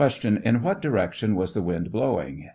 In 0.23 0.63
what 0.63 0.81
direction 0.81 1.35
was 1.35 1.53
the 1.53 1.61
wind 1.61 1.91
blowing 1.91 2.49